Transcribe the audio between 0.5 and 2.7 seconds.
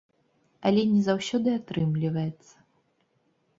Але не заўсёды атрымліваецца.